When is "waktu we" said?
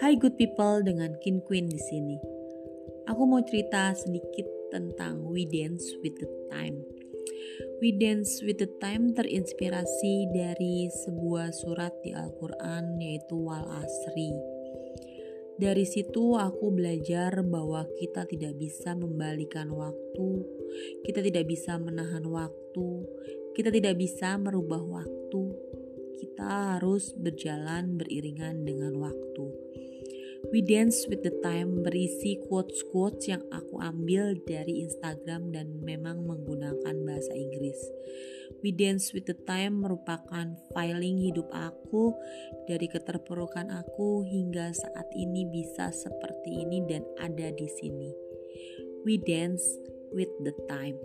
28.96-30.66